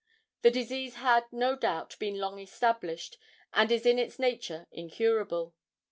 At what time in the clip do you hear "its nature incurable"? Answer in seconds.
3.99-5.53